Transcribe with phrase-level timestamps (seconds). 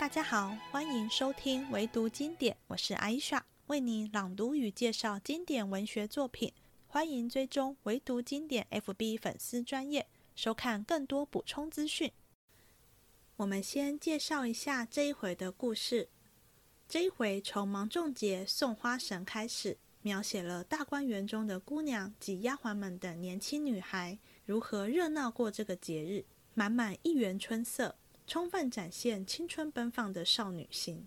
[0.00, 6.54] 大家好，欢迎收听唯读经典，我是艾莎，为你朗读与介绍经典文学作品。
[6.88, 12.10] 欢迎追踪唯读经典 FB 粉丝专业，收看更多补充资讯。
[13.36, 16.08] 我们先介绍一下这一回的故事。
[16.88, 26.24] 这一回从芒种节送花神开始，描写了大观园中的姑娘及丫鬟们等年轻女孩如何热闹过这个节日，
[26.54, 27.96] 满满一园春色。
[28.30, 31.04] 充分展现青春奔放的少女心。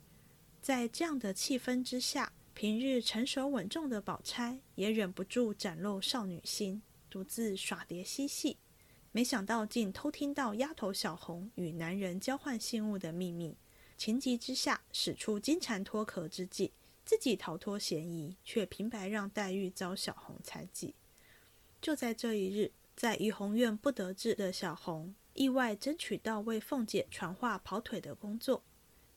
[0.61, 8.57] 在这样的气氛之下，平日成熟稳重的宝钗也忍不住展露少女心，独自耍蝶嬉戏。
[9.13, 13.55] 没想到竟偷听到丫头小红与男人交换信物的秘密，
[13.95, 16.73] 情急之下使出金蝉脱壳之计，
[17.05, 20.93] 自己逃脱嫌疑，却平白让黛玉遭小红猜忌。
[21.81, 25.15] 就在这一日，在怡红院不得志的小红。
[25.33, 28.63] 意外争取到为凤姐传话跑腿的工作，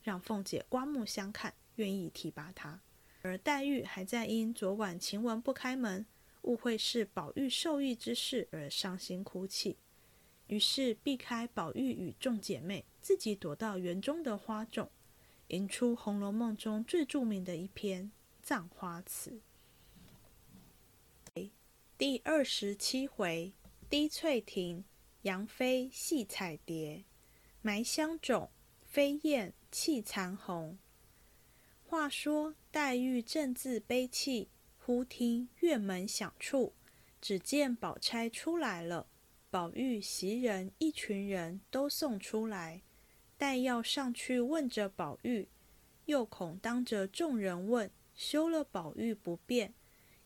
[0.01, 2.81] 让凤姐刮目相看，愿意提拔她。
[3.21, 6.05] 而黛玉还在因昨晚晴雯不开门，
[6.43, 9.77] 误会是宝玉受益之事而伤心哭泣，
[10.47, 14.89] 于是避开宝玉与众姐妹，自己躲到园中的花种，
[15.47, 18.05] 吟出《红楼梦》中最著名的一篇
[18.41, 19.31] 《葬花词》。
[21.97, 23.53] 第二十七回，
[23.89, 24.85] 滴翠亭。
[25.27, 27.03] 杨妃戏彩蝶，
[27.61, 28.49] 埋香冢，
[28.85, 30.77] 飞燕泣残红。
[31.83, 36.73] 话说黛玉正自悲泣，忽听院门响处，
[37.19, 39.07] 只见宝钗出来了。
[39.49, 42.83] 宝玉袭人一群人都送出来，
[43.37, 45.49] 待要上去问着宝玉，
[46.05, 49.73] 又恐当着众人问，休了宝玉不便，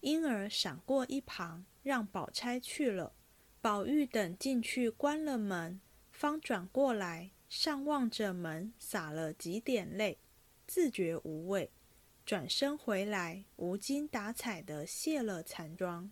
[0.01, 3.15] 因而闪过一旁，让宝钗去了。
[3.61, 5.79] 宝玉等进去关了门，
[6.11, 10.17] 方转过来上望着门，洒了几点泪，
[10.65, 11.69] 自觉无味，
[12.25, 16.09] 转身回来，无精打采的卸了残妆。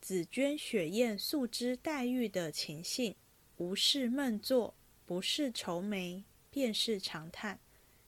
[0.00, 3.14] 紫鹃、雪雁素知黛玉的情性，
[3.58, 7.60] 无事闷坐，不是愁眉，便是长叹，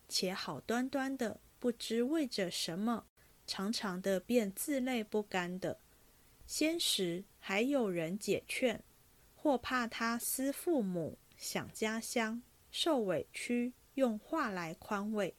[0.08, 3.04] 且好端端的，不知为着什么，
[3.46, 5.78] 长长的便自泪不干的。
[6.46, 8.82] 先时还有人解劝，
[9.36, 12.40] 或怕他思父母、想家乡、
[12.70, 15.34] 受委屈，用话来宽慰。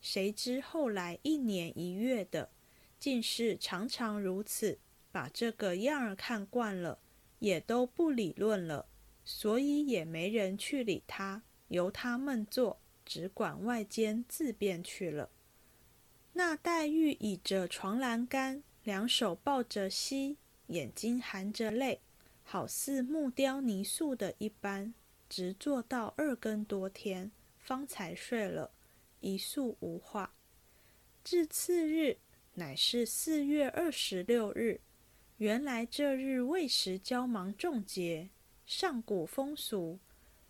[0.00, 2.50] 谁知后来一年一月的，
[2.98, 4.80] 竟是常常如此，
[5.12, 6.98] 把这个样儿看惯了，
[7.38, 8.88] 也都不理论了，
[9.24, 15.30] 所以也没人去理他，由他们做，只管外间自便去了。
[16.32, 18.64] 那黛玉倚着床栏杆。
[18.82, 22.00] 两手抱着膝，眼睛含着泪，
[22.42, 24.92] 好似木雕泥塑的一般，
[25.28, 28.70] 直坐到二更多天，方才睡了，
[29.20, 30.32] 一宿无话。
[31.22, 32.18] 至次日，
[32.54, 34.80] 乃是四月二十六日。
[35.38, 38.30] 原来这日未时交芒种节，
[38.64, 39.98] 上古风俗，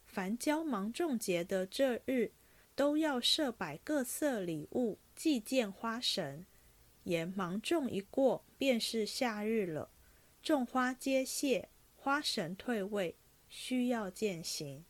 [0.07, 2.31] 凡交芒种节的这日，
[2.75, 6.47] 都要设摆各色礼物，祭见花神。
[7.05, 9.91] 言芒种一过，便是夏日了。
[10.47, 13.17] 种花皆谢，花神退位，
[13.49, 14.85] 需要践行。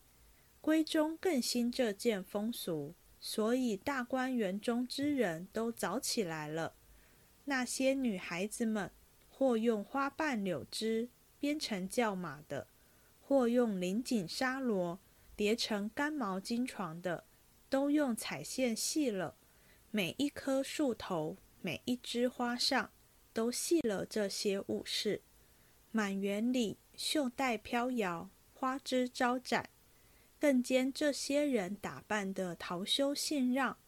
[0.60, 6.74] 闺中更兴这件风俗，所以大观园中之人都早起来了。
[7.46, 8.92] 那些女孩子们，
[9.30, 11.08] 或用花瓣柳枝
[11.38, 12.68] 编成轿马的，
[13.22, 15.00] 或用绫锦纱罗
[15.34, 17.24] 叠成干毛巾床的，
[17.70, 19.38] 都用彩线系了。
[19.90, 21.38] 每一棵树头。
[21.62, 22.92] 每一枝花上
[23.32, 25.22] 都系了这些物事，
[25.96, 29.70] 满园里绣带飘摇，花枝招展，
[30.38, 33.78] 更兼这些人打扮的桃羞杏让，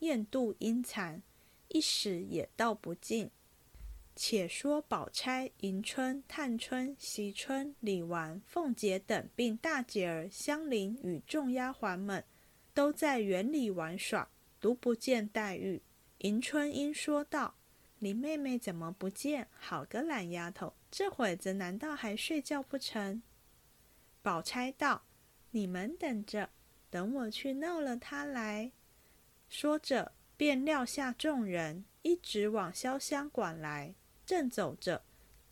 [0.00, 1.22] 艳妒阴残，
[1.68, 3.30] 一时也道不尽。
[4.14, 12.22] 且说宝钗、迎春、探春、惜春、李纨、凤姐等，并大姐儿香菱与众丫鬟们，
[12.74, 14.28] 都在园里玩耍，
[14.60, 15.80] 独不见黛玉。
[16.18, 17.54] 迎春英说道
[18.04, 19.48] ：“林妹妹怎么不见？
[19.58, 23.22] 好个懒丫头，这会子难道还睡觉不成？”
[24.20, 25.04] 宝钗道
[25.52, 26.50] ：“你们等着，
[26.90, 28.72] 等我去闹了她来。”
[29.48, 33.94] 说着，便撂下众人，一直往潇湘馆来。
[34.26, 35.02] 正走着，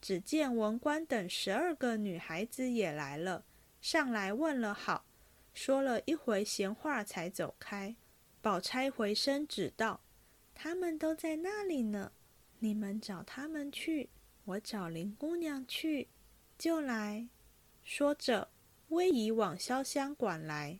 [0.03, 3.47] 只见文官等十二个女孩子也来了，
[3.81, 5.07] 上来问了好，
[5.55, 7.97] 说了一回闲话，才走开。
[8.43, 10.03] 宝钗回身指道。
[10.55, 12.13] 他们都在那里呢，
[12.62, 14.09] 你们找他们去，
[14.44, 16.06] 我找林姑娘去，
[16.56, 17.26] 就来。
[17.82, 18.53] 说着，
[18.91, 20.79] 微移往潇湘馆来。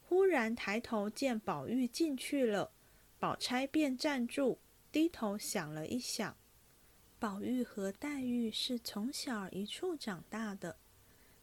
[0.00, 2.72] 忽然抬头见宝玉进去了，
[3.18, 4.58] 宝钗便站住，
[4.90, 6.34] 低头想了一想。
[7.18, 10.78] 宝玉和黛玉是从小一处长大的，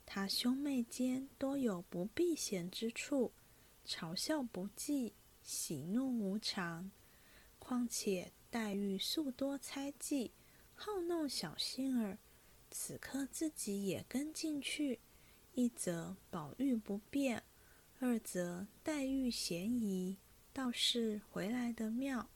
[0.03, 3.31] 他兄妹间多有不避嫌之处，
[3.85, 6.89] 嘲笑不忌，喜怒无常。
[7.59, 10.31] 况且黛玉素多猜忌，
[10.75, 12.17] 好弄小心儿，
[12.71, 15.01] 此刻自己也跟进去，
[15.55, 17.43] 一则宝玉不便，
[17.99, 20.15] 二则黛玉嫌疑，
[20.53, 22.29] 倒是回来的妙。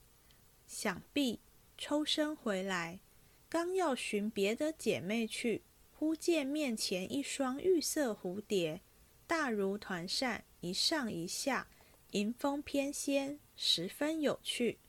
[0.68, 1.40] 想必
[1.78, 3.00] 抽身回来。
[3.48, 5.62] 刚要寻别的姐妹去，
[5.94, 8.82] 忽见面前一双玉色蝴蝶，
[9.26, 11.70] 大如团扇，一上一下，
[12.12, 14.80] 迎风翩跹，十分有趣。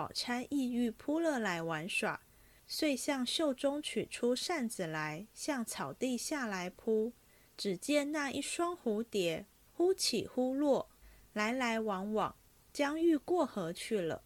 [0.00, 2.22] 宝钗意欲扑了来玩耍，
[2.66, 7.12] 遂向袖中取出扇子来，向草地下来扑。
[7.54, 9.44] 只见那一双蝴蝶
[9.74, 10.88] 忽起忽落，
[11.34, 12.34] 来来往往，
[12.72, 14.22] 将欲过河去了，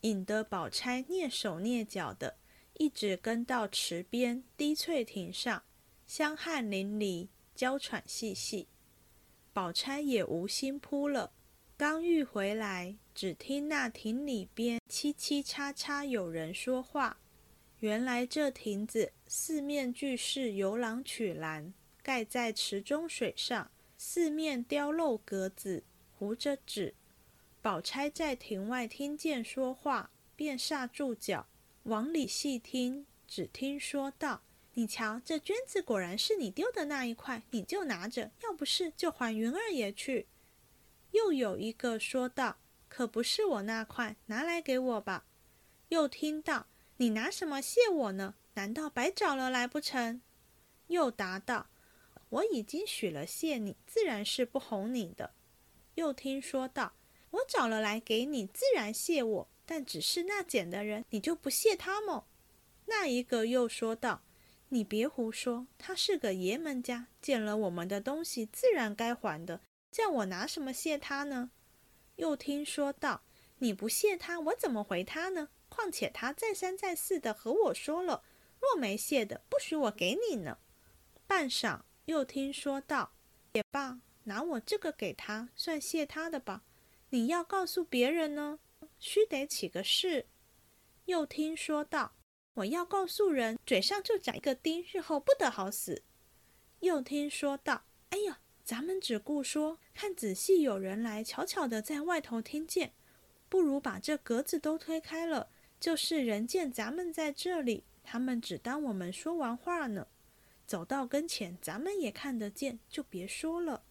[0.00, 2.36] 引得宝钗蹑手蹑脚的。
[2.74, 5.62] 一直跟到池边滴翠亭上，
[6.04, 8.66] 香汗淋漓，娇喘细细。
[9.52, 11.32] 宝钗也无心扑了，
[11.76, 17.18] 刚欲回来，只听那亭里边嘁嘁喳喳有人说话。
[17.80, 25.82] 原来这亭子四面俱是游廊曲栏，盖在池中水上，四面雕镂格子，
[26.16, 26.94] 糊着纸。
[27.60, 31.46] 宝钗在亭外听见说话，便刹住脚。
[31.84, 34.42] 往里细听，只听说道
[34.74, 40.28] ：“你瞧，这绢子果然是你丢的那一块，你就拿着；要不是，就还云儿爷去。”
[41.10, 42.58] 又有一个说道
[42.92, 45.24] ：“可不是我那块，拿来给我吧。”
[45.88, 46.66] 又听到
[46.98, 48.34] ：“你拿什么谢我呢？
[48.52, 50.20] 难道白找了来不成？”
[50.88, 51.70] 又答道
[52.28, 55.32] ：“我已经许了谢你，自然是不哄你的。”
[55.96, 56.92] 又听说道
[57.32, 62.26] ：“我找了来给你，自然谢我。”但只是那捡的人，你就不谢他么？
[62.84, 64.22] 那一个又说道
[64.68, 69.62] ：“你别胡说，他是个爷们家，捡了我们的东西，自然该还的。
[69.90, 71.52] 叫我拿什么谢他呢？”
[72.16, 73.22] 又听说道
[73.58, 75.48] ：“你不谢他，我怎么回他呢？
[75.68, 78.22] 况且他再三再四的和我说了，
[78.60, 80.58] 若没谢的，不许我给你呢。”
[81.26, 83.12] 半晌，又听说道
[83.54, 86.62] ：“也罢，拿我这个给他，算谢他的吧。
[87.10, 88.58] 你要告诉别人呢？”
[89.00, 90.26] 须得起个誓。
[91.06, 92.12] 又听说道
[92.54, 96.02] ：“我要告诉人，嘴上就长一个钉，日后不得好死。”
[96.80, 102.92] 又听说道：“哎呀，咱们只顾说，看仔细有人来，悄悄的在外头听见，
[103.48, 105.48] 不如把这格子都推开了，
[105.80, 110.06] 就是人见咱们在这里，他们只当我们说完话呢。
[110.66, 113.82] 走到跟前，咱们也看得见，就别说了。”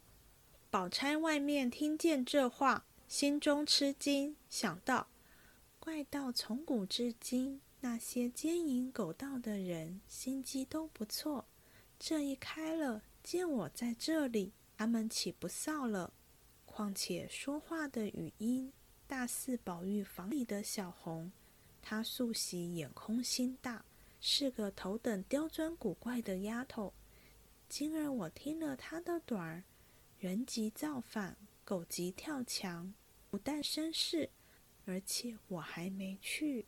[0.71, 2.85] 宝钗外面听见这话。
[3.07, 5.09] 心中吃惊，想到
[5.81, 11.43] 怪道从古至今，那些奸淫狗盗的人心机都不错。
[11.99, 16.11] 这一开了，见我在这里，他们岂不臊了？
[16.65, 18.73] 况且说话的语音，
[19.05, 21.31] 大似宝玉房里的小红。
[21.83, 23.85] 她素喜眼空心大，
[24.19, 26.91] 是个头等刁钻古怪的丫头。
[27.69, 29.63] 今儿我听了她的短儿，
[30.17, 32.91] 人急造反，狗急跳墙。
[33.29, 34.31] 不但生事，
[34.85, 36.65] 而且我还没去，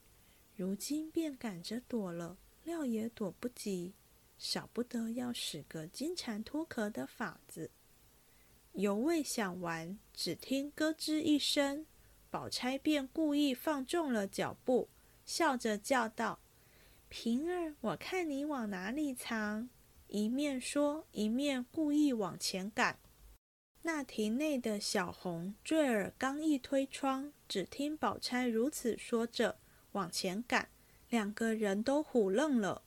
[0.55, 3.95] 如今便赶着躲了，料也躲不及，
[4.37, 7.71] 少不得要使个金蝉脱壳的法子。
[8.73, 11.85] 犹未想完，只听咯吱一声，
[12.31, 14.89] 宝钗便故意放重了脚步，
[15.25, 16.39] 笑着叫道
[17.07, 19.69] ：“平儿，我看你往哪里藏？”
[20.09, 22.97] 一面说，一面故意往前赶。
[23.83, 29.59] 那亭内的小红、坠儿刚一推窗，只听宝钗如此说着，
[29.91, 30.69] 往前赶，
[31.09, 32.81] 两个人都唬愣了。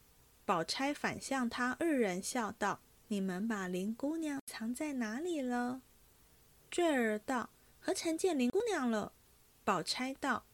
[0.44, 5.82] 宝钗反向他二人笑道：“你们把林姑娘藏在哪里了？”
[6.70, 9.12] 坠儿道：“何曾见林姑娘了？”
[9.64, 10.46] 宝钗道：“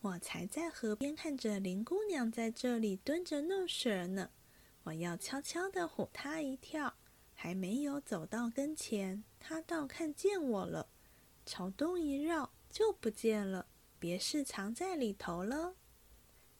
[0.00, 4.30] 我才在河边看着林姑娘在这里蹲着弄水呢，
[4.84, 6.94] 我要悄悄地唬她一跳。”
[7.36, 10.88] 还没有走到跟前，她倒看见我了，
[11.44, 13.66] 朝东一绕就不见了，
[13.98, 15.74] 别是藏在里头了。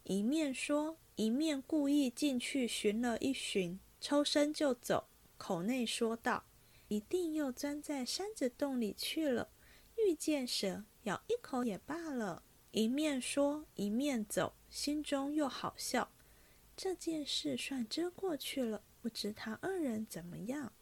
[0.03, 6.45] 一面说，一面故意进去寻了一寻，抽身就走，口内说道
[6.91, 9.49] ：“一定又钻在山子洞里去了，
[9.97, 12.43] 遇见蛇咬一口也罢了。”
[12.73, 16.11] 一面说，一面走，心中又好笑。
[16.77, 18.83] 这件事算遮过去了。
[19.01, 20.73] 不知他二人怎么样？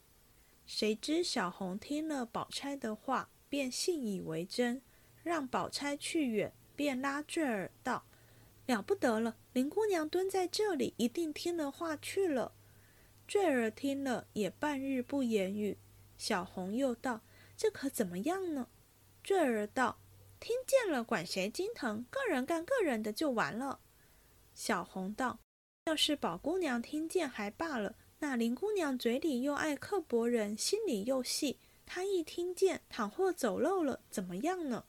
[0.65, 4.81] 谁知小红听了宝钗的话，便信以为真，
[5.23, 8.03] 让宝钗去远，便拉坠儿道
[8.67, 12.51] ：“了不得了，林姑娘蹲在这里，一定听了话去了。”
[13.25, 15.77] 坠儿听了，也半日不言语。
[16.19, 17.21] 小红又道
[17.55, 18.67] ：“这可怎么样呢？”
[19.23, 19.99] 坠儿道
[20.39, 22.05] ：“听见了，管谁心疼？
[22.11, 23.79] 个人干个人的就完了。”
[24.53, 25.39] 小红道
[25.87, 34.83] ：“要是宝姑娘听见还罢了，那林姑娘嘴里又爱刻薄人，心里又细，她一听见，倘或走漏了，怎么样呢？”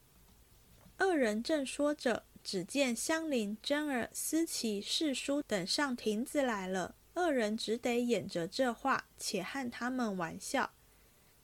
[0.98, 6.96] 二人正说着，只见香菱、真儿、思琪、四叔等上亭子来了。
[7.14, 10.72] 二人只得掩着这话，且和他们玩笑。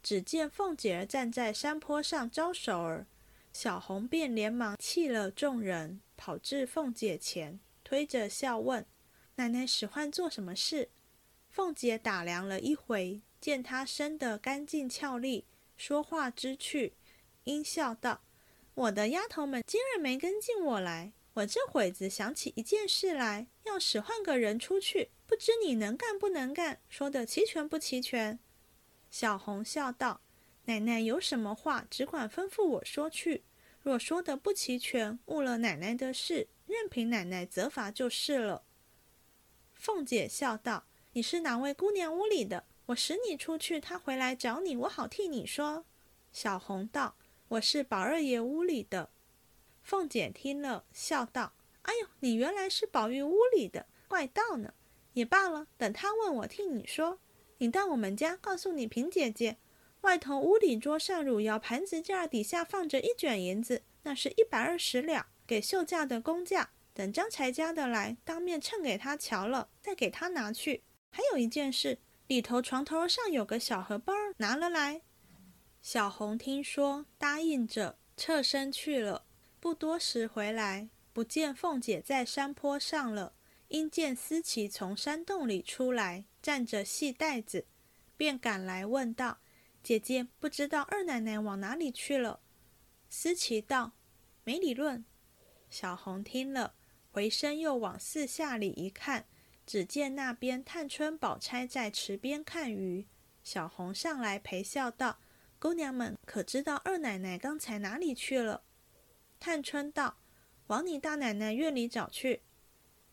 [0.06, 3.08] 只见凤姐儿站在山坡上招手儿，
[3.52, 8.86] 小红便连忙弃了众人，跑至凤姐前，推着笑问
[9.34, 10.90] ：“奶奶使唤做什么事？”
[11.50, 15.44] 凤姐打量了一回，见她生得干净俏丽，
[15.76, 16.94] 说话知趣，
[17.42, 18.20] 阴笑道
[18.74, 26.78] ：“我的丫头们今日没跟进我来。”我这会子想起一件事来，要使唤个人出去，不知你能干不能干？
[26.88, 28.38] 说的齐全不齐全？
[29.10, 30.20] 小红笑道
[30.66, 33.44] ：“奶奶有什么话，只管吩咐我说去。
[33.82, 38.64] 若说的不齐全，误了奶奶的事，任凭奶奶责罚就是了。”
[39.74, 40.84] 凤姐笑道
[41.14, 42.64] ：“你是哪位姑娘屋里的？
[42.86, 45.84] 我使你出去，她回来找你，我好替你说。”
[46.32, 47.16] 小红道
[47.48, 49.10] ：“我是宝二爷屋里的。”
[49.82, 54.74] 凤姐听了，笑道：“哎呦，你原来是宝玉屋里的，怪道呢。
[55.12, 57.18] 也罢了，等他问我，替你说。
[57.58, 59.56] 你到我们家，告诉你平姐姐，
[60.02, 66.70] 外头屋里桌上汝窑盘子架底下放着一卷银子，那是一百二十两，给绣架的工价。
[66.92, 70.82] 等张才家的来，当面称给他瞧了，再给他拿去。
[71.10, 75.02] 还有一件事，里头床头上有个小荷包，拿了来。”
[75.82, 79.24] 小红听说，答应着，侧身去了。
[79.60, 83.34] 不多时回来，不见凤姐在山坡上了，
[83.68, 87.66] 因见思琪从山洞里出来，站着系带子，
[88.16, 89.38] 便赶来问道
[89.82, 92.40] ：“姐姐，不知道二奶奶往哪里去了？”
[93.10, 93.92] 思琪道
[94.44, 95.04] ：“没理论。”
[95.68, 96.74] 小红听了，
[97.10, 99.26] 回身又往四下里一看，
[99.66, 103.06] 只见那边探春、宝钗在池边看鱼。
[103.42, 105.18] 小红上来陪笑道
[105.58, 108.62] ：“姑娘们可知道二奶奶刚才哪里去了？”
[109.40, 110.18] 探春道
[110.68, 112.42] ：“往你大奶奶院里找去。”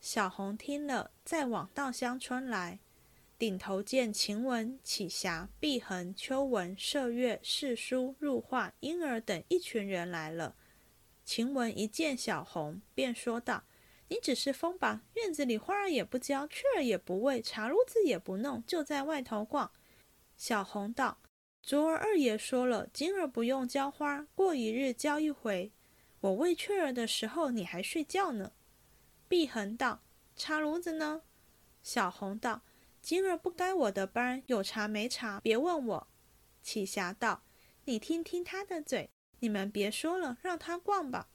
[0.03, 2.79] 小红听了，再往稻香村来，
[3.37, 10.57] 顶头见晴雯、启霞、碧痕、秋纹、麝月、世书、入画、婴儿等一群人来了。
[11.23, 13.63] 晴雯一见小红，便说道
[14.09, 15.03] ：“你只是疯吧？
[15.13, 19.71] 院子里花儿也不浇，雀儿也不喂，茶炉子也不弄，就在外头逛。”
[20.35, 21.19] 小红道
[21.63, 25.71] ：“昨儿二爷说了，今儿不用浇花，过一日浇一回。”
[26.19, 28.51] 我喂雀儿的时候，你还睡觉呢。
[29.33, 30.03] 碧痕道
[30.37, 31.23] ：“茶炉子呢？”
[31.81, 32.61] 小红道
[33.01, 36.07] ：“今儿不该我的班，有茶没茶，别问我。”
[36.61, 37.41] 启霞道
[37.85, 39.09] ：“你听听他的嘴，
[39.39, 41.29] 你们别说了，让他逛吧。”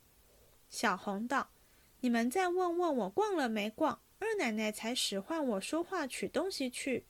[0.71, 1.50] 小红道
[1.99, 4.00] ：“你们再问问我逛了没逛？
[4.21, 7.05] 二奶奶才使唤我说话，取东西去。”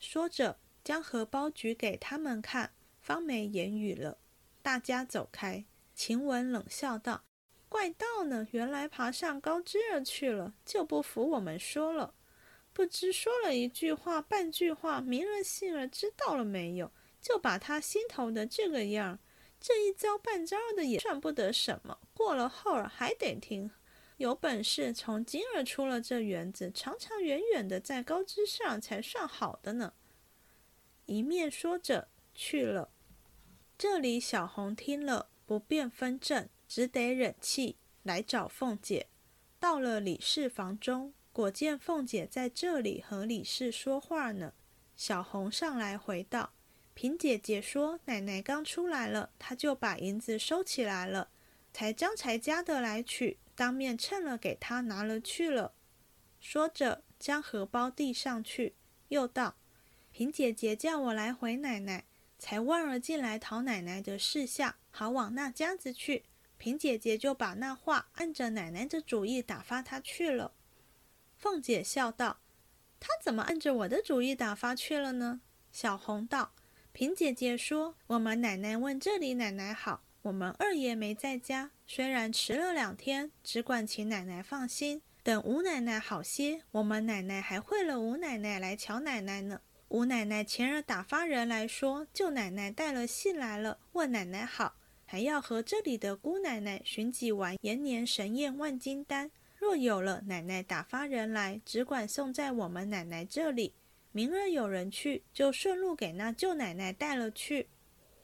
[0.00, 4.16] 说着，将荷包举给他们看，方没言语了。
[4.62, 5.66] 大家走开。
[5.94, 7.24] 晴雯冷笑道
[7.70, 12.12] ：“怪道呢，原来爬上高枝儿去了，就不服我们说了。
[12.72, 16.90] 不知说了一句话，半句话，明儿杏儿知道了没有？
[17.22, 19.18] 就把他心头的这个样儿，
[19.60, 21.96] 这一招半招的也算不得什么。
[22.12, 23.70] 过了后儿还得听，
[24.16, 29.94] 有本事从今儿出了这园子，长长远远的在高枝上才算好的呢。”
[31.06, 32.90] 一面说着去了。
[33.78, 35.28] 这里小红听了。
[35.46, 37.74] 不便分正，只得忍气
[38.04, 39.08] 来找凤姐。
[39.58, 44.52] 到了李氏房中，果见凤姐在这里和李氏说话呢。
[44.96, 46.52] 小红上来回道
[46.94, 51.32] ：“平姐姐说奶奶刚出来了，她就把银子收起来了，
[51.72, 55.74] 才张才家的来取，当面称了给她拿了去了。”
[56.38, 58.76] 说着将荷包递上去，
[59.08, 59.56] 又道
[60.12, 62.04] ：“平姐姐叫我来回奶奶。”
[62.38, 66.24] 才忘了进来讨奶奶的事下，好往那家子去。
[66.60, 70.52] 平姐姐就把那话按着奶奶的主意打发他去了。
[71.38, 72.40] 凤姐笑道
[73.00, 75.40] ：“她怎么按着我的主意打发去了呢？”
[75.72, 76.52] 小红道
[76.92, 85.00] ：“平姐姐说，我们奶奶问这里奶奶好，我们二爷没在家，虽然迟了两天，只管请奶奶放心。
[85.22, 94.76] 等吴奶奶好些，我们奶奶还会了吴奶奶来瞧奶奶呢。”吴奶奶前儿打发人来说，舅奶奶带了信来了，问奶奶好，
[95.10, 99.28] 还要和这里的姑奶奶寻几丸延年神宴万金丹。
[99.56, 103.74] 若有了，奶奶打发人来，只管送在我们奶奶这里。
[104.12, 107.70] 明日有人去，就顺路给那舅奶奶带了去。”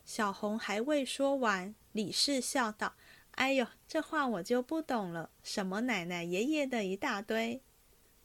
[0.06, 2.94] 小红还未说完，李氏笑道
[3.34, 7.60] ：“哎呦，这话我就不懂了，什么奶奶爷爷的一大堆。”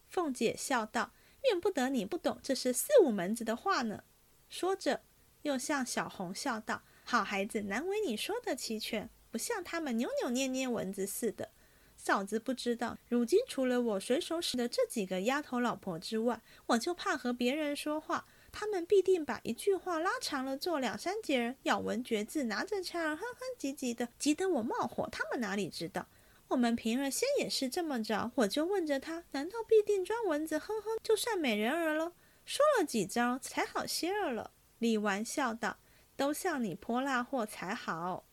[0.07, 1.13] 凤姐笑道
[1.49, 4.03] ：“怨不得你不懂，这是四五门子的话呢。”
[4.47, 5.01] 说着，
[5.41, 11.49] 又向小红笑道：“好孩子，难为你说的齐全，不像他们扭扭捏捏蚊子似的。
[11.97, 25.07] 嫂子不知道，如今除了我随手使的这几个丫头老婆之外，我就怕和别人说话。”他们必定把一句话拉长了做两三节，咬文嚼字，拿着枪儿哼哼唧唧的，急得我冒火。
[25.09, 26.07] 他们哪里知道，
[26.49, 28.29] 我们平儿先也是这么着。
[28.35, 32.11] 我就问着他，难道必定装蚊子哼哼就算美人儿了？
[32.43, 34.51] 说了几招才好些儿了。
[34.79, 35.77] 李纨笑道
[36.21, 38.25] ：“都像你泼辣货才好。”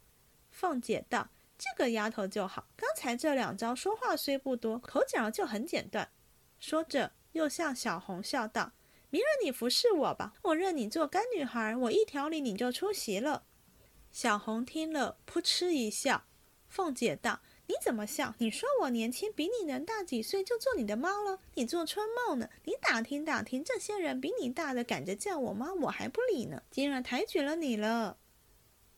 [0.53, 6.11] 凤姐道：“这个丫头就好，刚才这两招说话虽不多，口角就很简短。”
[6.61, 8.73] 说着又向小红笑道。
[9.09, 13.45] 明日你服侍我吧，我认你做干女孩，我一调理你就出席了。
[14.11, 16.25] 小红听了，扑哧一笑。
[16.69, 18.35] 凤姐道：“你怎么笑？
[18.39, 21.39] 你说我年轻，比你能大几岁，就做你的妈了？
[21.55, 22.49] 你做春梦呢？
[22.65, 26.63] 你打听打听，这些人比你大的，赶着叫我妈，我还不理呢。
[26.71, 28.17] 今儿抬举了你了。”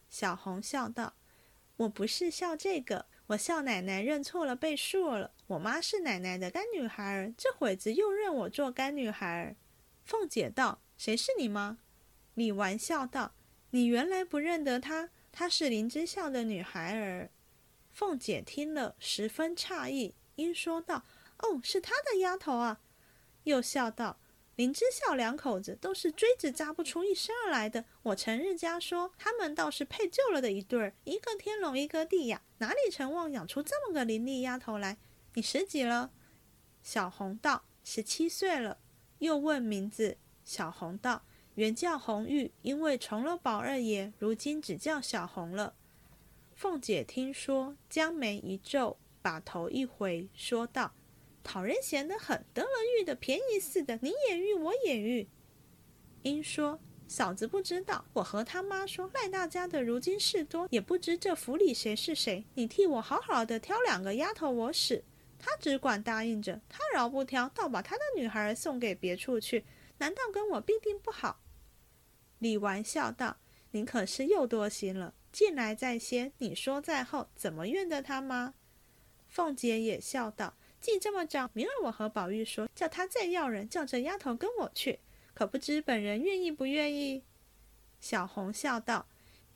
[0.09, 1.15] 小红笑道
[1.79, 5.33] ：“我不是笑这个，我笑奶奶认错了，被说了。
[5.49, 9.57] 我妈是奶奶的干女孩儿，这会子又认我做干女孩儿。”
[10.07, 11.79] 凤姐道：“谁是你妈？”
[12.35, 13.35] 李纨笑道
[13.71, 17.31] ：“你原来不认得她，她是林之孝的女孩儿。”
[18.01, 21.05] 凤姐听了十分诧异，因说道
[21.37, 22.81] ：“哦，是他的丫头啊！”
[23.45, 24.19] 又笑道
[24.57, 27.85] ：“林之孝两口子都是锥子扎不出一身儿来的。
[28.05, 34.97] 我成日家说，他们倒是配就了的一对儿，一个天龙，一个地呀，哪里成望养出这么个伶俐丫头来？
[35.35, 36.11] 你十几了？”
[36.83, 38.79] 小红道：“十七岁了。”
[39.21, 45.75] 又问名字，小红道：“原叫红玉，因为从了宝二爷，如今只叫小红了。”
[46.61, 50.93] 凤姐听说，将眉一皱，把头一回，说道
[51.43, 52.69] ：“讨人嫌得很，得了
[52.99, 55.27] 玉的便宜似的，你也玉，我也玉。”
[56.21, 65.03] 因说：“嫂子不知道，我和他妈说，赖大家的如今事多，也不知这府里谁是谁，你替我好好的挑两个丫头，我使。”
[65.41, 69.65] 他只管答应着，他饶不挑，倒把他的女孩送给别处去，
[69.97, 71.41] 难道跟我必定不好？
[72.39, 73.39] 李纨笑道
[73.73, 78.55] ：“您可是又多心了，进来在先，你说在后，怎么怨得他吗？”
[79.29, 85.01] 凤姐也笑道：“既这么着，明儿我和宝玉说，叫他再要人，叫这丫头跟我去，
[85.35, 87.23] 可不知本人愿意不愿意？”
[88.01, 89.07] 小红笑道：“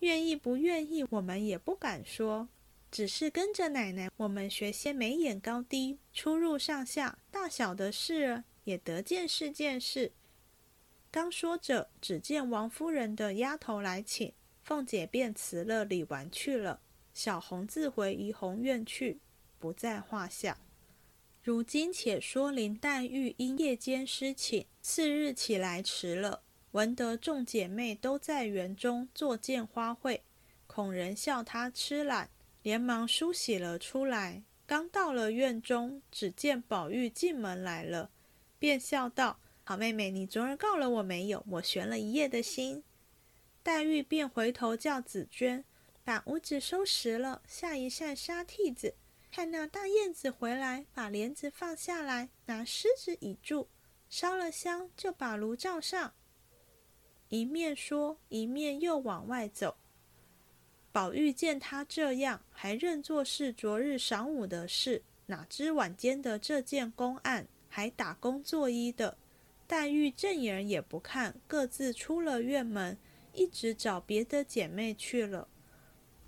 [0.00, 2.48] 愿意不愿意，我们也不敢说。”
[2.92, 10.12] 只是跟着奶奶，我们学些眉眼高低、出入上下、大小的事，也得见识见识。
[11.10, 14.32] 刚说着，只见王夫人的丫头来请，
[14.64, 16.80] 凤姐便辞了李纨去了。
[17.12, 19.20] 小红自回怡红院去，
[19.58, 20.58] 不在话下。
[21.42, 30.22] 如今且说林黛玉因夜间失寝，次日起来迟了，闻得众姐妹都在园中坐见花卉，
[30.66, 32.30] 恐人笑她痴懒。
[32.62, 38.10] 连忙梳洗了出来，刚到了院中，只见宝玉进门来了，
[38.58, 41.44] 便笑道：“好妹妹，你昨儿告了我没有？
[41.50, 42.82] 我悬了一夜的心。”
[43.64, 45.64] 黛玉便回头叫紫鹃
[46.04, 48.94] 把屋子收拾了，下一扇纱屉子，
[49.32, 53.68] 看那大燕子回来，把帘子放下来，拿狮子倚住，
[54.10, 56.12] 烧了香，就把炉罩上。
[57.30, 59.78] 一面说，一面又往外走。
[60.92, 69.16] 宝玉见他这样，还认作是昨日晌午的事，哪知晚间的这件公案还打工作揖的。
[69.66, 72.98] 黛玉正眼也不看，各自出了院门，
[73.34, 75.48] 一直找别的姐妹去了。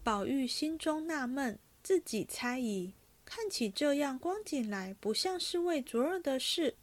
[0.03, 6.77] 宝玉心中纳闷，自己猜疑，看起这样光景来，不像是为昨日的事。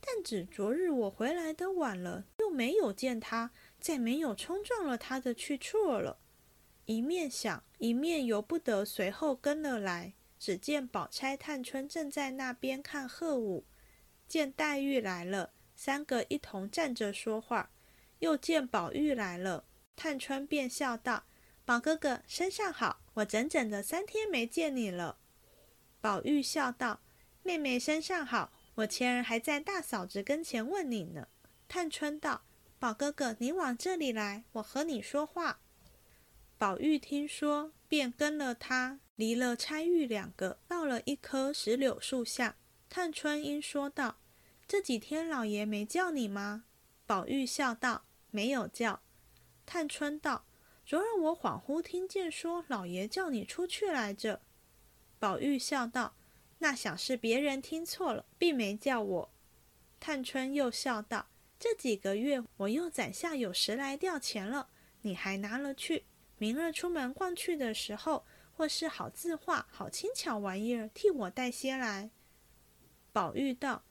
[0.00, 6.18] 但只昨日我回来的晚了，又没有见他，再没有冲撞了他的去处了。
[6.84, 10.14] 一面想，一面由不得随后跟了来。
[10.38, 13.64] 只见宝钗、探春正在那边看贺舞，
[14.28, 17.70] 见黛玉来了，三个一同站着说话。
[18.20, 21.24] 又见宝玉来了，探春便笑道
[21.64, 25.18] ：“宝哥哥，身上好，我整整的三天没见你了。”
[26.00, 27.00] 宝玉笑道
[27.42, 31.28] ：“妹妹身上好，我前儿还在大嫂子跟前问你呢。”
[31.68, 32.42] 探春道
[32.78, 35.60] ：“宝哥哥，你往这里来，我和你说话。”
[36.58, 42.56] 宝玉听说，便跟了他，离了钗玉两个，到了一棵石榴树下。
[42.88, 44.18] 探春因说道
[44.66, 46.64] ：“这几天老爷没叫你吗？”
[47.06, 49.00] 宝玉笑道：“没有叫。”
[49.64, 50.44] 探春道
[50.84, 54.42] ：“昨儿我恍惚听见说老爷叫你出去来着。”
[55.18, 56.14] 宝玉笑道
[56.58, 59.30] ：“那想是别人听错了，并没叫我。”
[59.98, 64.68] 探春又笑道：“这几个月我又攒下有十来吊钱了，
[65.02, 66.04] 你还拿了去。
[66.38, 72.10] 明儿出门逛去的时候，或是好字画、好轻巧玩意儿，替我带些来。”
[73.12, 73.84] 宝玉道：“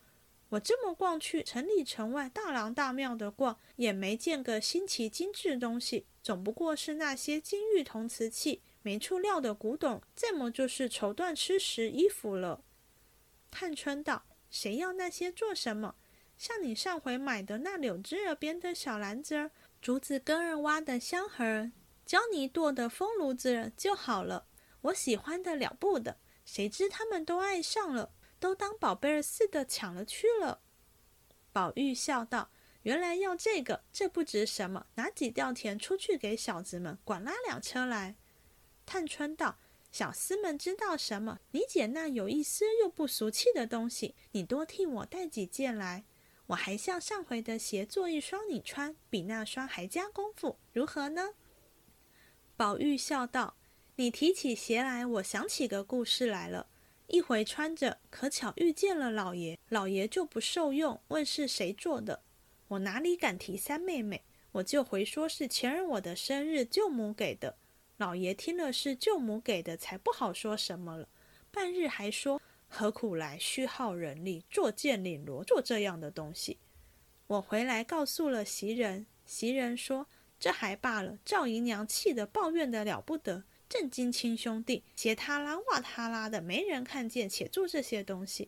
[0.56, 12.64] 我这么逛去，城里城外大郎大庙的逛，也没见个新奇精致东西，总不过是那些金玉铜瓷器、没处料的古董，再么就是绸缎吃食衣服了。”
[13.52, 15.96] 探春道：“谁要那些做什么？
[16.38, 21.72] 像你上回买的那柳枝儿编的小篮子儿、竹子根儿挖的香盒儿、
[22.06, 24.48] 胶泥做的风炉子就好了。
[24.82, 28.14] 我喜欢的了不得，谁知他们都爱上了。”
[28.46, 30.62] 都当宝贝儿似的抢了去了。
[31.52, 32.52] 宝玉笑道
[32.86, 38.14] ：“原来要这个，这不值什么，拿几吊钱出去给小子们，管拉两车来。”
[38.86, 39.58] 探春道
[39.92, 41.40] ：“小厮们知道什么？
[41.54, 46.04] 你姐那有一丝又不俗气的东西，你多替我带几件来。
[46.46, 51.34] 我还像上回的鞋做一双你穿，比那双还加功夫，如何呢？”
[52.56, 53.58] 宝玉笑道
[53.98, 56.68] ：“你提起鞋来，我想起个故事来了。”
[57.08, 62.24] 一回穿着，可巧遇见了老爷，老爷就不受用，问是谁做的。
[62.70, 67.58] 我哪里敢提三妹妹，我就回说是前儿我的生日舅母给的。
[67.98, 71.08] 老爷听了是舅母给的，才不好说什么了。
[71.52, 76.58] 半日还说何苦来虚耗人力，做件领罗做这样的东西。
[77.28, 80.08] 我回来告诉了袭人，袭人说
[80.40, 83.44] 这还罢了，赵姨娘气得抱怨的了不得。
[83.78, 88.48] 正经亲兄弟，鞋他拉袜他拉的，没人看见，且做这些东西。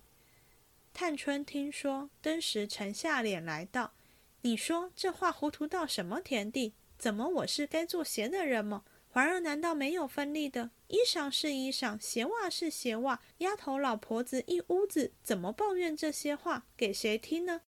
[0.94, 3.92] 探春听说，登时沉下脸来道
[4.44, 6.74] ：“你说这话糊涂到什么田地？
[6.98, 8.86] 怎么我是该做鞋的人吗？
[9.10, 10.72] 环儿难道没有分利的？
[10.88, 16.66] 衣裳是衣裳，鞋袜是鞋袜，丫头老婆子一屋子，怎么抱怨这些话？
[16.78, 17.64] 给谁听呢？”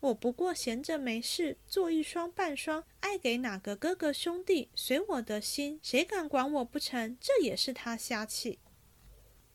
[0.00, 7.16] 我不过闲着没事，做一双半双，爱给哪个哥哥兄弟，随我的心，谁敢管我不成？
[7.20, 8.60] 这也是他瞎气。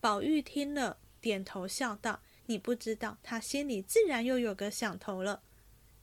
[0.01, 5.43] 宝玉听了，点头笑道：“你不知道，他心里自然又有个想头了。”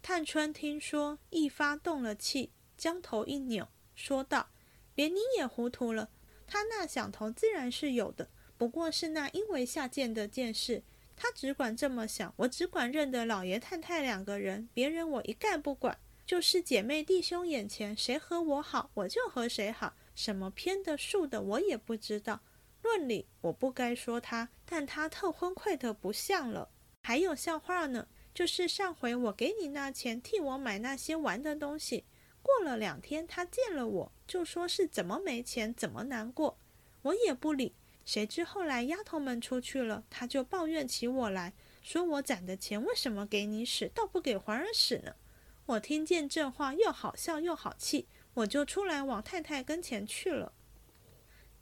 [0.01, 4.49] 探春听说，一发动了气，将头一扭，说道
[4.97, 6.09] ：“连你也糊涂了。
[6.47, 10.83] 他那想头自然是有的，不过是那因为下贱的件事。”
[11.23, 15.99] 他只管这么想，我只管认得老爷太太两个人，别人我一概不管。
[16.25, 19.93] 就是姐妹弟兄眼前，谁和我好，我就和谁好。
[20.15, 22.41] 什么偏的竖的，我也不知道。
[22.81, 26.71] 论理我不该说他，但他特昏聩的不像了。
[27.03, 32.07] 还有笑话呢，就是上回我给你那钱，替我买那些玩的东西。
[32.41, 36.57] 过了两天，他见了我，就说是怎么没钱，怎么难过。
[37.03, 37.75] 我也不理。
[38.13, 45.15] 谁知后来丫头们出去了，他就抱怨起我来，说我攒的钱为什么给你使，倒不给皇儿使呢？
[45.65, 50.53] 我听见这话，又好笑又好气，我就出来往太太跟前去了。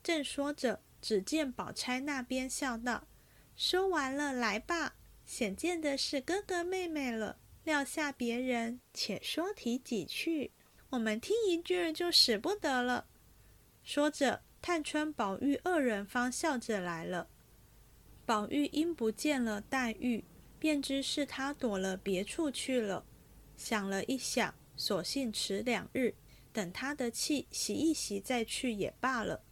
[0.02, 3.06] 正说着，只见宝钗那边笑道
[3.54, 4.94] ：“说完了，来吧。
[5.26, 10.52] 显见的是哥哥妹妹了，撂下别人，且说提几句，
[10.88, 13.06] 我们听一句就使不得了。”
[13.84, 14.44] 说着。
[14.60, 17.28] 探春、宝玉二人方笑着来了。
[18.26, 20.24] 宝玉因不见了黛玉，
[20.58, 23.06] 便知是他躲了别处去了。
[23.56, 26.14] 想了一想，索性迟两日，
[26.52, 29.42] 等他的气洗一洗再去也罢了。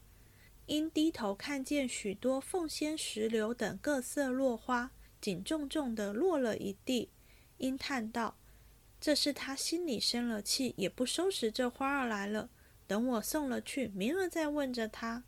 [0.66, 4.90] 因低头看见许多凤仙、石榴等各色落花，
[5.20, 7.10] 紧重重的落了一地，
[7.58, 8.36] 因叹道
[9.00, 12.50] ：“这是他心里生了气，也不收拾这花儿来了。”
[12.86, 15.24] 等我送了去，明儿再问着他。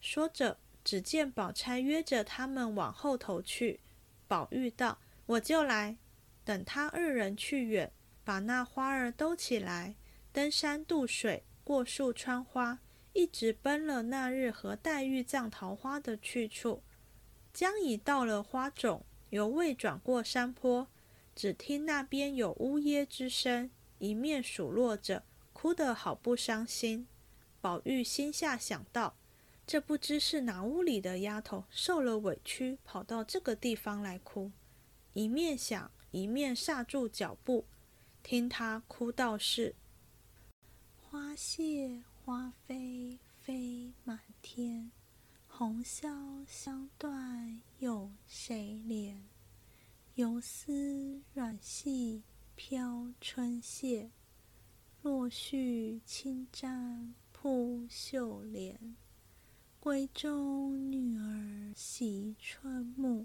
[0.00, 3.80] 说着，只见宝钗约着他们往后头去。
[4.28, 5.96] 宝玉道：“我就来。”
[6.44, 9.96] 等他二人去远，把那花儿兜起来，
[10.32, 12.78] 登山渡水，过树穿花，
[13.14, 16.84] 一直奔了那日和黛玉葬桃花的去处。
[17.52, 20.86] 将已到了花冢，犹未转过山坡，
[21.34, 25.24] 只听那边有呜咽之声，一面数落着。
[25.56, 27.06] 哭得好不伤心，
[27.62, 29.16] 宝玉心下想到：
[29.66, 34.52] 这不知是哪屋里的丫头受了委屈，跑到这个地方来哭。
[35.14, 37.64] 一面想，一面刹住脚步，
[38.22, 39.74] 听她哭道是
[41.00, 44.92] ：“花谢花飞飞满天，
[45.48, 46.10] 红消
[46.46, 49.22] 香断有谁怜？
[50.16, 54.10] 游丝软系飘春榭，
[55.06, 58.96] 落絮轻沾扑绣帘。
[59.80, 63.24] 闺中女儿惜春暮，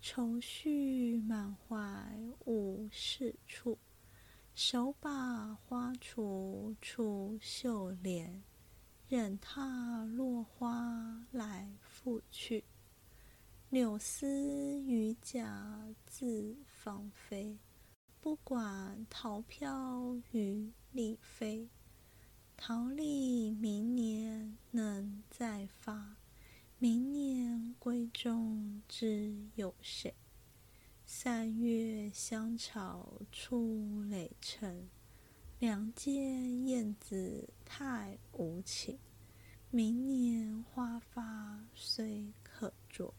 [0.00, 3.76] 愁绪满怀无是处。
[4.54, 8.44] 手把花锄出绣帘，
[9.08, 12.62] 任它落花来复去。
[13.68, 17.58] 柳丝榆荚自芳菲，
[18.20, 21.68] 不管桃飘雨丽飞。
[22.56, 26.16] 桃李明年能再发，
[26.78, 30.14] 明年闺中知有谁？
[31.06, 34.88] 三月香草初垒成，
[35.58, 38.98] 两间燕子太无情。
[39.70, 43.14] 明年花发虽可啄。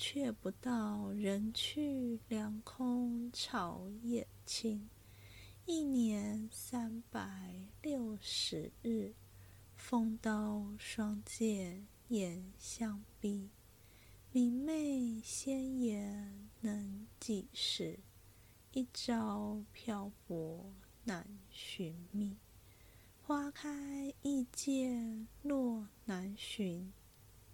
[0.00, 4.88] 却不到人去两空草叶青，
[5.70, 9.12] 一年三百六十日，
[9.76, 13.50] 风刀霜剑眼相逼。
[14.32, 17.98] 明媚鲜艳能几时？
[18.72, 20.72] 一朝漂泊
[21.04, 22.38] 难寻觅。
[23.20, 26.90] 花开易见落难寻。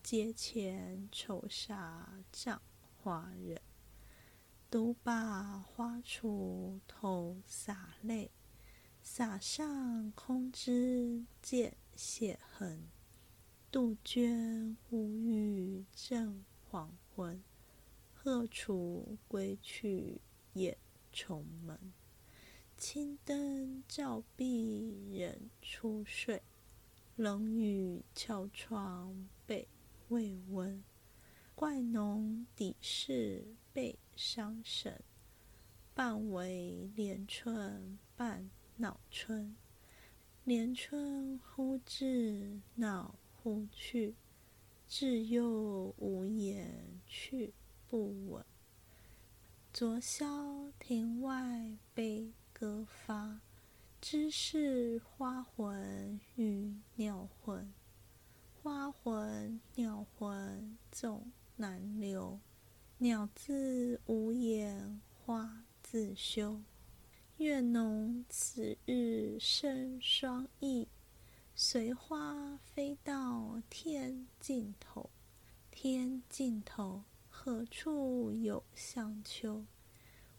[0.05, 2.63] 阶前愁煞葬
[2.97, 3.61] 花人，
[4.75, 8.33] 独把花锄头洒泪，
[9.01, 12.89] 洒上空枝见血痕。
[13.71, 17.41] 杜鹃无语正黄昏，
[18.15, 20.21] 鹤雏归去
[20.55, 20.77] 掩
[21.13, 21.79] 重门。
[22.77, 26.43] 青灯照壁人初睡，
[27.15, 29.69] 冷雨敲窗被。
[30.09, 30.83] 未闻，
[31.55, 35.01] 怪浓底事被伤神。
[35.95, 39.55] 半为连春半恼春，
[40.43, 44.17] 连春忽至恼忽去，
[44.89, 47.55] 至又无言去
[47.89, 48.45] 不闻。
[49.73, 53.41] 昨宵庭外悲歌发，
[54.01, 57.73] 知是花魂与鸟魂。
[58.61, 62.41] 花魂鸟魂总难留，
[62.99, 66.61] 鸟自无言，花自羞。
[67.37, 70.89] 愿浓此日生双翼，
[71.55, 75.11] 随花飞到天尽头。
[75.71, 79.65] 天尽头何处有香丘？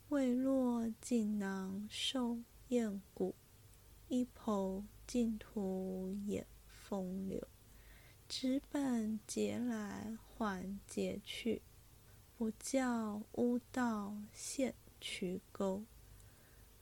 [0.09, 3.35] 未落锦囊收燕骨，
[4.07, 7.41] 一抔净土掩风流。
[8.27, 11.61] 纸本节来还节去，
[12.37, 15.83] 不教巫道现渠沟。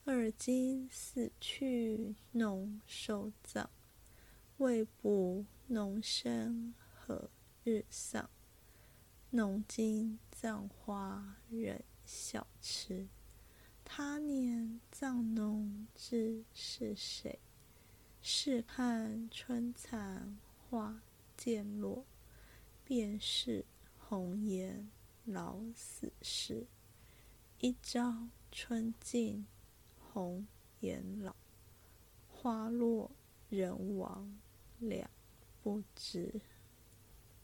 [0.06, 3.70] 二今死去农收葬，
[4.58, 7.30] 未卜农生何
[7.66, 8.30] 日丧？
[9.32, 13.10] 农今葬花人笑痴，
[13.84, 17.38] 他年葬农知是谁？
[18.22, 20.38] 试看春残
[20.70, 21.02] 花。
[21.44, 22.06] 渐落，
[22.86, 23.66] 便是
[23.98, 24.90] 红颜
[25.26, 26.66] 老死时。
[27.60, 29.46] 一朝春尽
[30.00, 30.48] 红
[30.80, 31.36] 颜老，
[32.30, 33.12] 花落
[33.50, 34.40] 人亡
[34.80, 35.10] 两
[35.62, 36.40] 不知。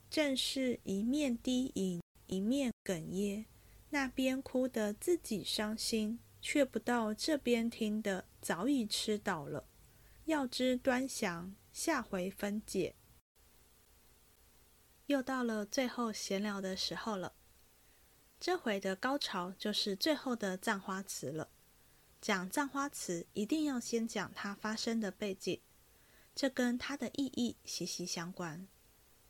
[0.09, 3.45] 正是一面低吟，一面哽咽。
[3.89, 9.65] 那边哭得自己伤心，却不到这边听的早已吃倒了。
[10.23, 12.95] 要知端详，下回分解。
[15.09, 17.33] 又到了最后闲聊的时候了，
[18.39, 21.49] 这回的高潮就是最后的葬花词了。
[22.21, 25.59] 讲葬花词，一定要先讲它发生的背景，
[26.35, 28.67] 这跟它的意义息息相关。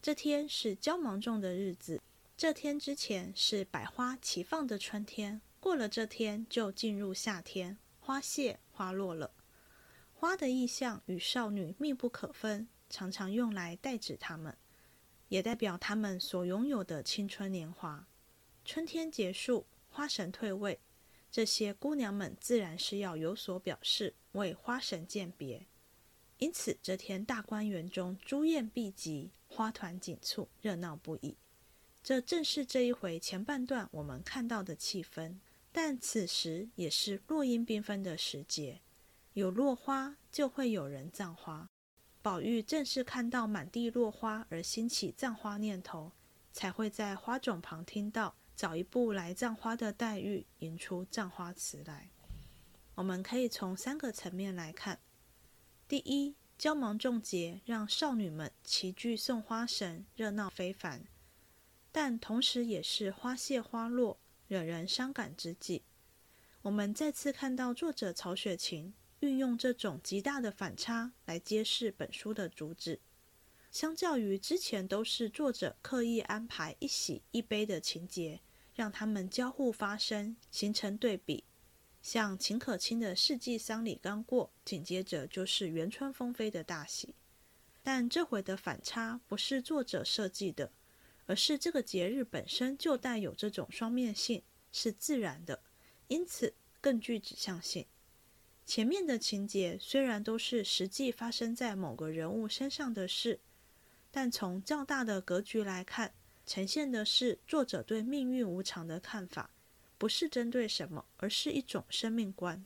[0.02, 2.02] 这天是焦芒种的日子，
[2.36, 9.32] 这天之前是百花齐放的春天，过了这天就进入夏天，花谢花落了。
[10.13, 14.58] 花的意象与少女密不可分，常常用来代指她们。
[15.30, 18.06] 也代表他们所拥有的青春年华。
[18.65, 20.80] 春天结束，花神退位，
[21.32, 25.65] 这些姑娘们自然是要有所表示，为花神饯别。
[26.38, 31.38] 因此，这天大观园中珠宴毕集，花团锦簇，热闹不已。
[32.04, 35.38] 这正是这一回前半段我们看到的气氛。
[35.72, 38.82] 但此时也是落英缤纷的时节，
[39.34, 41.69] 有落花就会有人葬花。
[42.22, 46.12] 宝玉正是看到满地落花而兴起葬花念头，
[46.52, 52.10] 才会在花冢旁听到早一步来葬花的黛玉吟出葬花词来。
[52.96, 55.00] 我们可以从三个层面来看：
[55.88, 61.06] 第一，焦芒重节让少女们齐聚送花神，热闹非凡，
[61.94, 65.84] 但同时也是花谢花落、惹人伤感之际。
[66.64, 68.94] 我们再次看到作者曹雪芹。
[69.22, 73.00] 运用这种极大的反差来揭示本书的主旨。
[73.70, 78.40] 相较于之前都是作者刻意安排一喜一悲的情节，
[78.74, 81.44] 让他们交互发生，形成对比。
[82.02, 87.14] 像秦可卿的世纪丧礼刚过，紧接着就是元春风飞的大喜。
[87.84, 90.72] 但这回的反差不是作者设计的，
[91.26, 95.62] 而是这个节日本身就带有这种双面性，是自然的，
[96.08, 97.86] 因此更具指向性。
[98.70, 103.40] 前面的情节虽然都是实际发生在某个人物身上的事，
[104.12, 106.14] 但从较大的格局来看，
[106.46, 109.50] 呈现的是作者对命运无常的看法，
[109.98, 112.64] 不是针对什么，而是一种生命观。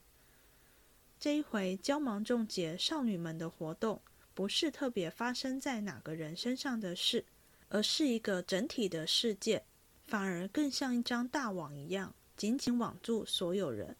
[1.17, 4.01] 这一回焦芒种节少女们的活动，
[4.33, 7.23] 不是特别发生在哪个人身上的事，
[7.69, 9.63] 而是一个整体的世界，
[10.03, 13.95] 反而更像一张大网一样，紧紧网住所有人。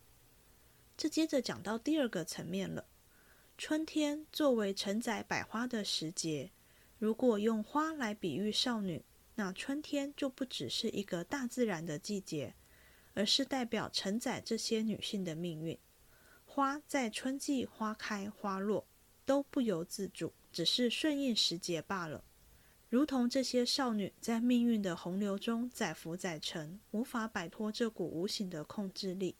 [0.95, 2.85] 这接着讲到第二个层面了。
[3.57, 6.51] 春天作为承载百花的时节，
[6.97, 9.03] 如果用花来比喻少女，
[9.35, 12.55] 那春天就不只是一个大自然的季节，
[13.13, 15.77] 而是代表承载这些女性的命运。
[16.45, 18.85] 花在春季花开花落，
[19.25, 22.23] 都不由自主，只是顺应时节罢了。
[22.89, 29.31] 如同这些少女在命运的洪流中载浮载沉，无法摆脱这股无形的控制力。《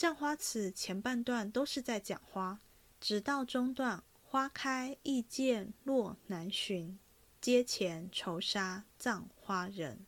[0.00, 2.58] 葬花词》前半段都是在讲花，
[2.98, 6.98] 直到中段“花开易见落难寻，
[7.38, 10.06] 阶前愁杀葬花人”，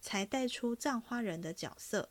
[0.00, 2.08] 才带出葬花人的角色。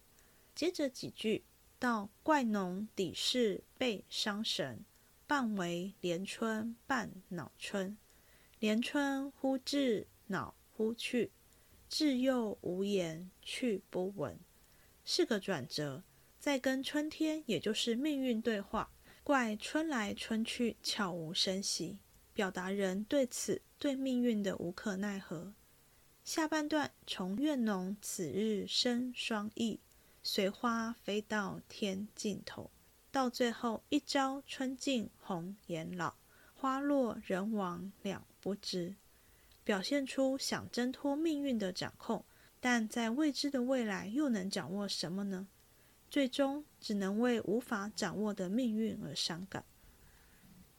[0.53, 1.45] 接着几句
[1.79, 4.83] 到“怪浓底事被伤神，
[5.25, 7.95] 半为连春半恼春，
[8.59, 11.31] 连春忽至恼忽去，
[11.87, 14.37] 至又无言去不闻”，
[15.05, 16.03] 是个转折。
[16.45, 18.91] 在跟春天，也就是命运对话，
[19.23, 21.97] 怪春来春去悄无声息，
[22.35, 25.55] 表达人对此对命运的无可奈何。
[26.23, 29.79] 下半段从怨浓此日生双翼，
[30.21, 32.69] 随花飞到天尽头，
[33.11, 36.13] 到最后一朝春尽红颜老，
[36.53, 38.93] 花落人亡两不知，
[39.63, 42.23] 表现出想挣脱命运的掌控，
[42.59, 45.47] 但在未知的未来又能掌握什么呢？
[46.15, 49.65] 最终只能为无法掌握的命运而伤感。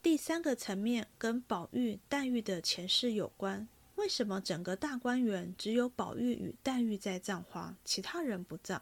[0.02, 3.68] 第三个层面跟宝玉、黛玉的前世有关。
[3.96, 8.80] 为什么整个大观园只有宝玉与黛玉在葬花，其他人不葬？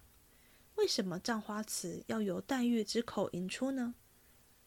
[0.76, 3.96] 为什么葬花词要由黛玉之口吟出呢？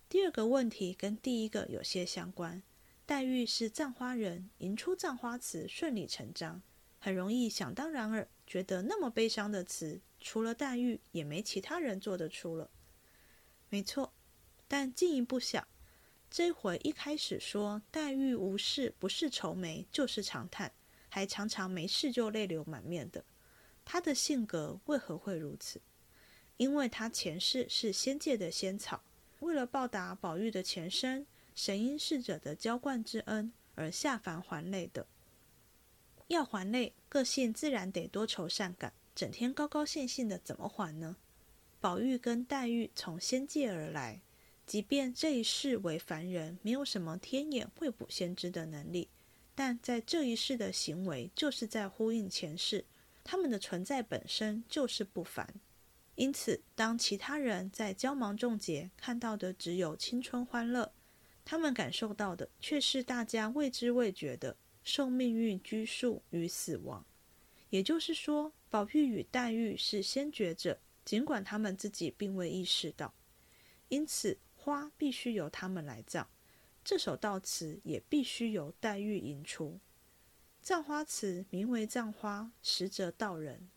[0.09, 2.61] 第二个问题跟第一个有些相关。
[3.05, 6.61] 黛玉是葬花人，吟出葬花词顺理成章，
[6.99, 10.01] 很容易想当然而，觉得那么悲伤的词。
[10.19, 12.69] 除了黛玉，也没其他人做得出了。
[13.69, 14.13] 没错，
[14.67, 15.67] 但进一步想，
[16.29, 20.71] 这回一开始说黛玉无事，不是愁眉就是长叹，
[21.09, 23.23] 还常常没事就泪流满面的。
[23.85, 25.81] 她的性格为何会如此？
[26.57, 29.03] 因为她前世是仙界的仙草，
[29.39, 31.25] 为了报答宝玉的前身
[31.55, 35.07] 神瑛侍者的浇灌之恩而下凡还泪的。
[36.27, 38.91] 要还泪，个性自然得多愁善感。
[39.17, 41.15] 整天高高兴兴的，怎么还呢？
[41.79, 44.21] 宝玉跟黛玉从仙界而来，
[44.67, 49.07] 即便这一世为凡人，没有什么天眼会卜先知的能力，
[49.55, 52.85] 但在这一世的行为，就是在呼应前世，
[53.23, 55.51] 他们的存在本身就是不凡。
[56.13, 60.91] 因此，当其他人在焦芒种节看到的只有青春欢乐，
[61.43, 67.03] 他们感受到的却是大家未知未觉的受命运拘束与死亡。
[67.71, 68.53] 也就是说。
[68.69, 73.13] 宝玉与黛玉是先觉者，尽管他们自己并未意识到，
[73.87, 76.27] 因此花必须由他们来葬。
[76.83, 79.79] 这首悼词也必须由黛玉吟出。
[80.61, 83.69] 葬花词名为葬花，实则悼人。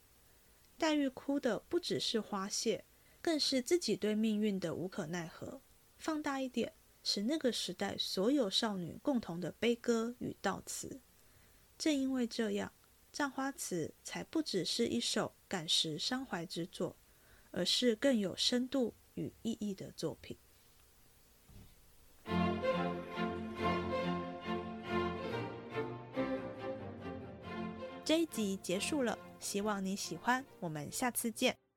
[0.77, 2.85] 黛玉哭的不只是花谢，
[3.23, 5.61] 更是自己对命运的无可奈何。
[5.99, 6.73] 放大一点，
[7.05, 11.01] 是那个时代所有少女共同的悲歌与悼词。
[11.79, 12.73] 正因为这样。
[13.13, 16.97] 《葬花词才不只是一首感时伤怀之作
[17.51, 20.37] 而是更有深度与意义的作品。
[28.05, 31.70] 这一集结束了希望你喜欢我们下次见。